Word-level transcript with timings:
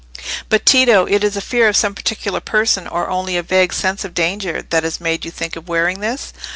"But, 0.49 0.65
Tito, 0.65 1.05
is 1.05 1.21
it 1.23 1.35
a 1.35 1.41
fear 1.41 1.67
of 1.67 1.77
some 1.77 1.93
particular 1.93 2.39
person, 2.39 2.87
or 2.87 3.07
only 3.07 3.37
a 3.37 3.43
vague 3.43 3.71
sense 3.71 4.03
of 4.03 4.15
danger, 4.15 4.63
that 4.63 4.83
has 4.83 4.99
made 4.99 5.23
you 5.25 5.29
think 5.29 5.55
of 5.55 5.69
wearing 5.69 5.99
this?" 5.99 6.33